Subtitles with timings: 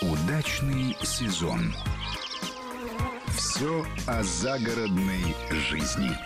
[0.00, 1.74] Удачный сезон.
[3.36, 6.16] Все о загородной жизни.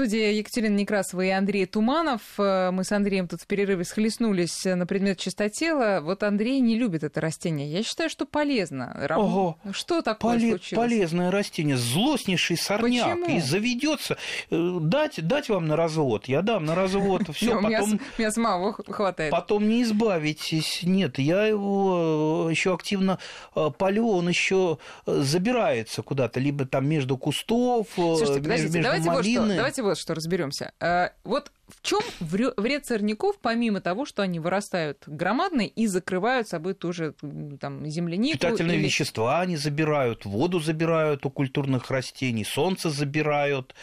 [0.00, 2.22] Студии Екатерина Некрасова и Андрей Туманов.
[2.38, 6.00] Э, мы с Андреем тут в перерыве схлестнулись на предмет чистотела.
[6.02, 7.70] Вот Андрей не любит это растение.
[7.70, 8.96] Я считаю, что полезно.
[8.98, 9.18] Рам...
[9.20, 10.88] Ого, что такое поле- случилось?
[10.88, 13.10] Полезное растение, злостнейший сорняк.
[13.20, 13.36] Почему?
[13.36, 14.16] И заведется.
[14.50, 16.28] Э, Дать, дать вам на развод.
[16.28, 17.24] Я дам на развод.
[17.34, 19.30] Все, потом, самого х- хватает.
[19.30, 20.80] потом не избавитесь.
[20.82, 23.18] Нет, я его еще активно
[23.54, 29.10] э, полю, он еще забирается куда-то, либо там между кустов, э, Слушайте, между- подождите, давайте
[29.10, 29.56] вот, что, малины.
[29.56, 30.72] давайте вот что разберемся.
[30.80, 36.74] Э, Вот в чем вред сорняков, помимо того, что они вырастают громадные и закрывают собой
[36.74, 37.14] тоже
[37.60, 38.38] там землянику?
[38.38, 43.74] Питательные или- вещества они забирают, воду забирают у культурных растений, солнце забирают.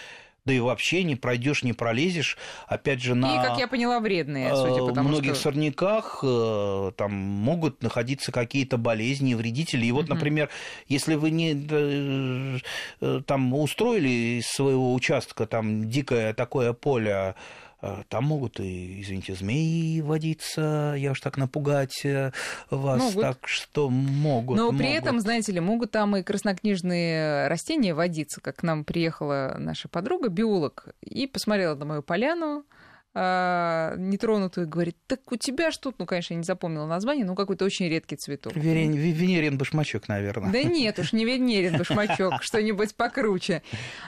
[0.48, 2.38] Да и вообще не пройдешь, не пролезешь.
[2.68, 5.44] Опять же, на И, как я поняла, вредные, судя по э, тому, многих что...
[5.44, 9.86] сорняках э, там могут находиться какие-то болезни, вредители.
[9.86, 10.14] И вот, Мгм.
[10.14, 10.50] например,
[10.88, 12.60] если вы не э,
[13.02, 17.34] э, там устроили из своего участка там дикое такое поле, э,
[18.10, 22.32] там могут и, извините, змеи водиться, я уж так напугать э,
[22.70, 23.22] вас, Могут.
[23.22, 24.58] так что могут.
[24.58, 25.02] Но при могут.
[25.04, 30.30] этом, знаете ли, могут там и краснокнижные растения водиться, как к нам приехала наша подруга,
[30.30, 32.66] биолог, и посмотрела на мою поляну,
[33.14, 37.34] а, нетронутую, говорит, так у тебя что тут, ну, конечно, я не запомнила название, но
[37.36, 38.54] какой-то очень редкий цветок.
[38.56, 40.52] Верен- ве- Венерин башмачок, наверное.
[40.52, 43.64] Да нет уж, не венерин башмачок, что-нибудь покруче.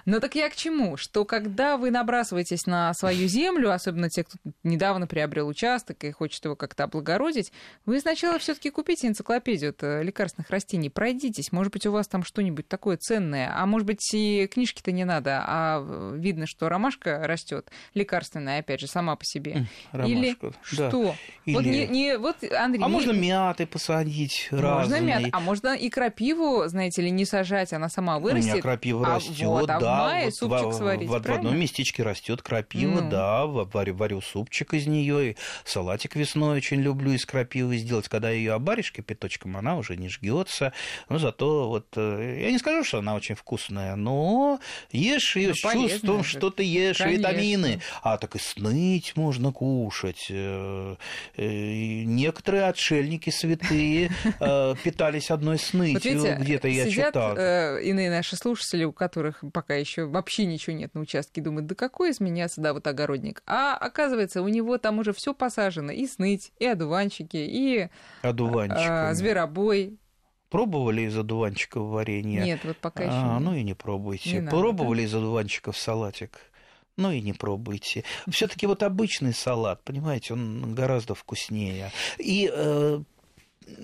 [0.06, 0.98] Но так я к чему?
[0.98, 6.44] Что когда вы набрасываетесь на свою землю, особенно те, кто недавно приобрел участок и хочет
[6.46, 7.52] его как-то облагородить,
[7.86, 12.24] вы сначала все таки купите энциклопедию э, лекарственных растений, пройдитесь, может быть, у вас там
[12.24, 17.26] что-нибудь такое ценное, а может быть, и книжки-то не надо, а э, видно, что ромашка
[17.26, 19.68] растет лекарственная, опять же, сама по себе.
[19.94, 20.90] Или Ромашку, да.
[20.90, 21.16] что?
[21.46, 25.02] Вот, Или- не, не- вот, Андрей, А не- можно мяты посадить можно разные.
[25.02, 28.52] мят, а можно и крапиву, знаете ли, не сажать, она сама У вырастет.
[28.54, 29.98] меня крапива а растет, вот, а в да.
[29.98, 31.48] мае вот супчик в, сварить, в- в правильно?
[31.50, 33.10] одном местечке растет крапива, Ну.
[33.10, 33.46] да.
[33.46, 38.08] в- Варю, варю супчик из нее, и салатик весной очень люблю из крапивы сделать.
[38.10, 40.74] Когда ее обаришь кипяточком, она уже не жгется.
[41.08, 44.60] Но зато вот э, я не скажу, что она очень вкусная, но
[44.92, 46.30] ешь ее Ну, с чувством, же.
[46.38, 47.20] что ты ешь Конечно.
[47.30, 47.82] витамины.
[48.02, 48.40] А так и
[48.80, 50.28] сныть можно кушать.
[50.30, 50.96] Э,
[51.36, 56.12] э, и Некоторые отшельники святые э, питались одной Вот снытью.
[56.14, 57.34] видите, Где-то я читал.
[57.36, 62.12] иные наши слушатели, у которых пока еще вообще ничего нет на участке, думают, да какой
[62.12, 63.44] из меня сюда вот огородник?
[63.46, 67.90] А оказывается, у него там уже все посажено, и сныть, и одуванчики, и
[68.24, 69.98] э, зверобой.
[70.50, 72.42] Пробовали из одуванчиков варенье?
[72.44, 73.42] Нет, вот пока еще А, нет.
[73.42, 74.34] ну и не пробуйте.
[74.34, 76.40] Не надо, Пробовали из одуванчиков салатик?
[77.00, 78.04] Ну и не пробуйте.
[78.30, 81.94] Все-таки вот обычный салат, понимаете, он гораздо вкуснее.
[82.18, 83.02] И э,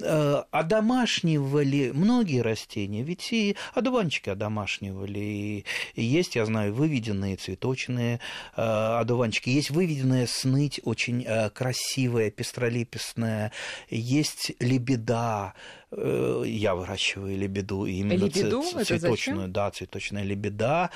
[0.01, 5.63] э, одомашнивали многие растения, ведь и одуванчики одомашнивали.
[5.93, 8.19] И есть, я знаю, выведенные цветочные
[8.57, 13.53] э, одуванчики, есть выведенная сныть очень э, красивая, пестролепестная,
[13.89, 15.53] есть лебеда.
[15.97, 18.63] Э, Я выращиваю лебеду, и именно Лебеду?
[18.63, 19.51] ц- Это цветочную, зачем?
[19.53, 20.89] да, цветочная лебеда.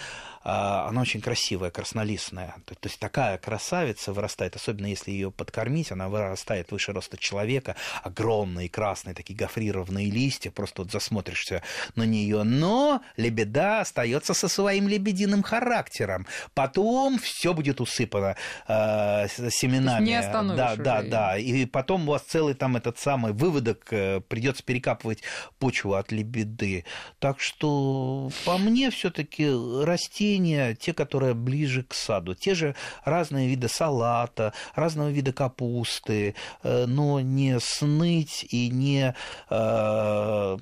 [0.44, 2.56] А, Она очень красивая, краснолистная.
[2.66, 7.76] То то есть такая красавица вырастает, особенно если ее подкормить, она вырастает выше роста человека,
[8.04, 11.62] огромные красные такие гофрированные листья, просто вот засмотришься
[11.96, 12.44] на нее.
[12.44, 16.26] Но лебеда остается со своим лебединым характером.
[16.54, 18.36] Потом все будет усыпано
[18.68, 20.06] э, семенами.
[20.06, 21.12] не остановишь да, да, её.
[21.12, 21.38] да.
[21.38, 25.22] И потом у вас целый там этот самый выводок э, придется перекапывать
[25.60, 26.86] почву от лебеды.
[27.20, 29.50] Так что по мне все-таки
[29.84, 36.86] растения, те, которые ближе к саду, те же разные виды салата, разного вида капусты, э,
[36.86, 39.16] но не сныть и не
[39.50, 40.58] э,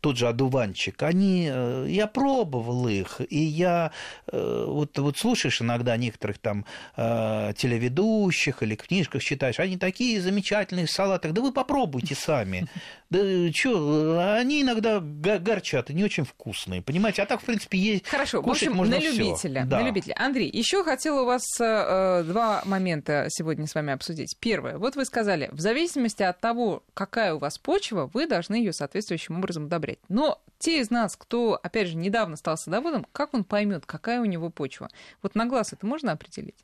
[0.00, 1.02] тот же одуванчик.
[1.02, 3.92] Они, э, я пробовал их, и я
[4.32, 6.64] э, вот, вот слушаешь иногда некоторых там
[6.96, 12.66] э, телеведущих или книжках читаешь, они такие замечательные в салатах, да вы попробуйте сами.
[13.10, 17.22] Да что, они иногда горчат и не очень вкусные, понимаете?
[17.22, 19.12] А так, в принципе, есть Хорошо, в кушать общем, можно на всё.
[19.12, 19.64] любителя.
[19.66, 19.80] Да.
[19.80, 20.14] На любителя.
[20.18, 24.36] Андрей, еще хотела у вас э, два момента сегодня с вами обсудить.
[24.40, 24.78] Первое.
[24.78, 29.38] Вот вы сказали, в зависимости от того, какая у вас почва, вы должны ее соответствующим
[29.38, 29.98] образом удобрять.
[30.08, 34.24] Но те из нас, кто, опять же, недавно стал садоводом, как он поймет, какая у
[34.24, 34.88] него почва?
[35.22, 36.56] Вот на глаз это можно определить?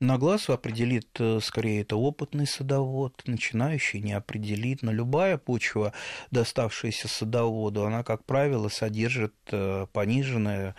[0.00, 4.80] На глаз определит, э, скорее, это опытный садовод, начинающий не определит.
[4.82, 5.92] Но любая почва,
[6.30, 10.74] доставшаяся садоводу, она, как правило, содержит э, пониженное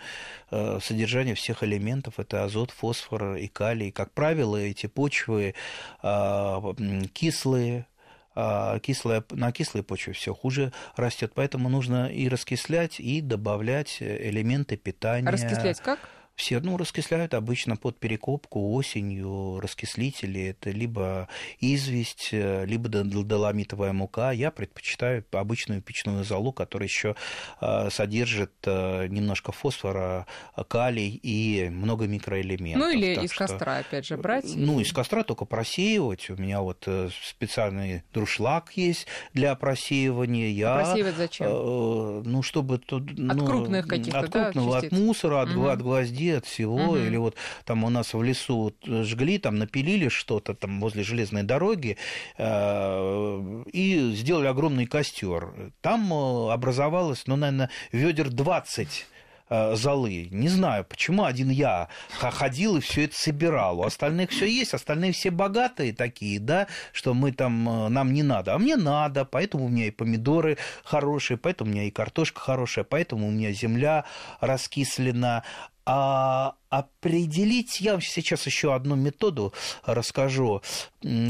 [0.50, 2.18] э, содержание всех элементов.
[2.18, 3.92] Это азот, фосфор и калий.
[3.92, 5.54] Как правило, эти почвы
[6.02, 7.86] м, кислые,
[8.34, 14.76] а кислая, на кислой почве все хуже растет, поэтому нужно и раскислять, и добавлять элементы
[14.76, 15.30] питания.
[15.30, 16.00] Раскислять как?
[16.34, 21.28] Все, ну, раскисляют обычно под перекопку осенью, раскислители, это либо
[21.60, 24.32] известь, э, либо доломитовая мука.
[24.32, 27.16] Я предпочитаю обычную печную золу, которая еще
[27.60, 30.26] э, содержит э, немножко фосфора,
[30.68, 32.82] калий и много микроэлементов.
[32.82, 33.46] Ну, или так из что...
[33.46, 34.46] костра, опять же, брать?
[34.54, 36.30] Ну, из костра только просеивать.
[36.30, 36.88] У меня вот
[37.22, 40.48] специальный друшлаг есть для просеивания.
[40.48, 41.46] Я, просеивать зачем?
[41.46, 42.76] Ну, чтобы...
[42.76, 45.66] От ну, крупных каких-то, От крупного, да, от мусора, от, угу.
[45.66, 46.96] от гвоздей от всего, угу.
[46.96, 51.96] или вот там у нас в лесу жгли, там напилили что-то там возле железной дороги
[52.38, 55.72] э, и сделали огромный костер.
[55.80, 59.06] Там э, образовалось, ну, наверное, ведер 20
[59.48, 60.28] э, золы.
[60.30, 61.88] Не знаю, почему один я
[62.18, 63.80] ходил и все это собирал.
[63.80, 68.22] У остальных все есть, остальные все богатые такие, да, что мы там, э, нам не
[68.22, 68.54] надо.
[68.54, 72.84] А мне надо, поэтому у меня и помидоры хорошие, поэтому у меня и картошка хорошая,
[72.84, 74.04] поэтому у меня земля
[74.40, 75.44] раскислена.
[75.84, 79.52] А определить, я вам сейчас еще одну методу
[79.84, 80.62] расскажу,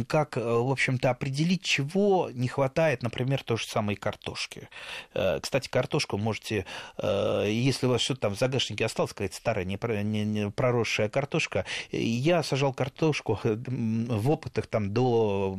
[0.06, 4.68] как, в общем-то, определить, чего не хватает, например, той же самой картошки.
[5.14, 6.64] Э, кстати, картошку можете,
[6.98, 9.76] э, если у вас что-то там в загашнике осталось, какая-то старая, не,
[10.24, 15.58] не, проросшая картошка, я сажал картошку в опытах там до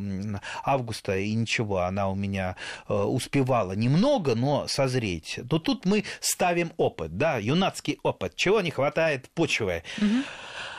[0.63, 2.55] августа, и ничего, она у меня
[2.87, 5.41] э, успевала немного, но созреть.
[5.49, 9.83] То тут мы ставим опыт, да, юнацкий опыт, чего не хватает почвы первое.
[9.97, 10.23] Угу.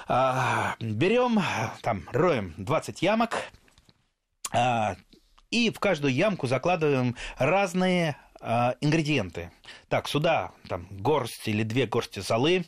[0.06, 1.40] А, берем,
[1.82, 3.36] там, роем 20 ямок,
[4.52, 4.96] а,
[5.50, 9.50] и в каждую ямку закладываем разные а, ингредиенты.
[9.88, 12.66] Так, сюда там горсть или две горсти золы,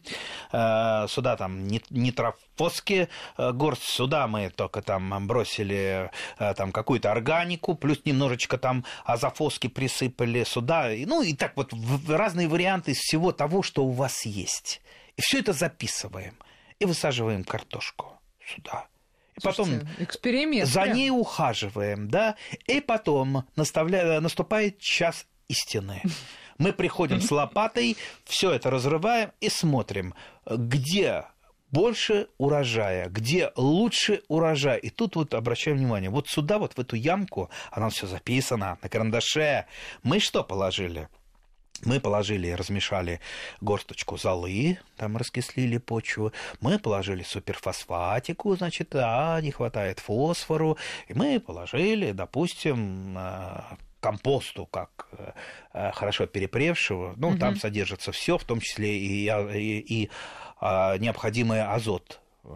[0.51, 8.87] сюда там нитрофоски, горсть, сюда мы только там бросили там какую-то органику, плюс немножечко там
[9.05, 11.75] азофоски присыпали сюда, ну и так вот
[12.09, 14.81] разные варианты из всего того, что у вас есть.
[15.17, 16.35] И все это записываем
[16.79, 18.87] и высаживаем картошку сюда.
[19.37, 20.97] И потом эксперимент, за прям.
[20.97, 22.37] ней ухаживаем, да,
[22.67, 24.21] и потом наставля...
[24.21, 26.03] наступает час истины.
[26.59, 30.15] Мы приходим с лопатой, все это разрываем и смотрим,
[30.47, 31.27] где
[31.71, 34.79] больше урожая, где лучше урожай.
[34.79, 38.89] И тут вот обращаем внимание, вот сюда, вот в эту ямку, она все записано на
[38.89, 39.67] карандаше.
[40.03, 41.09] Мы что положили?
[41.85, 43.21] Мы положили, размешали
[43.61, 46.33] горсточку золы, там раскислили почву.
[46.61, 50.79] Мы положили суперфосфатику, значит, а не хватает фосфору.
[51.09, 53.61] И мы положили, допустим, э,
[54.01, 55.09] компосту, как
[55.73, 57.15] э, хорошо перепревшего.
[57.17, 57.39] Ну, угу.
[57.39, 60.11] там содержится все, в том числе и, и, и
[60.61, 62.49] а, необходимый азот э,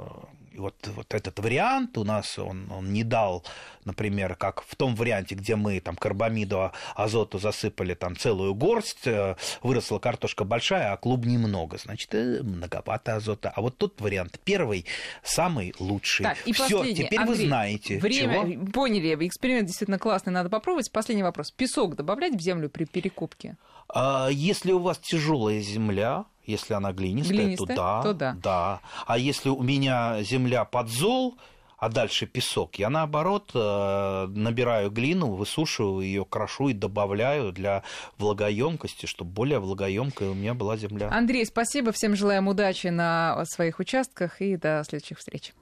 [0.57, 3.45] вот, вот этот вариант у нас, он, он не дал,
[3.85, 9.37] например, как в том варианте, где мы там карбамиду, азоту засыпали там целую горсть, э,
[9.63, 13.53] выросла картошка большая, а клуб немного, значит, э, многовато азота.
[13.55, 14.87] А вот тот вариант первый,
[15.23, 16.25] самый лучший.
[16.25, 17.99] Так, и Все, теперь Андрей, вы знаете.
[17.99, 18.67] Время, чего?
[18.67, 20.91] поняли, эксперимент действительно классный, надо попробовать.
[20.91, 21.51] Последний вопрос.
[21.51, 23.57] Песок добавлять в землю при перекупке?
[23.89, 28.37] А, если у вас тяжелая земля, если она глинистая, глинистая то, да, то да.
[28.43, 28.81] да.
[29.07, 31.37] А если у меня земля под зол,
[31.81, 37.83] а дальше песок, я наоборот э, набираю глину, высушиваю ее, крошу и добавляю для
[38.19, 41.09] влагоемкости, чтобы более влагоемкая у меня была земля.
[41.11, 45.55] Андрей, спасибо, всем желаем удачи на своих участках и до следующих встреч.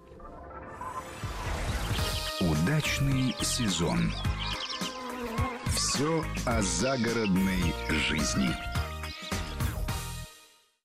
[2.40, 4.12] Удачный сезон.
[5.66, 8.67] Все о загородной жизни.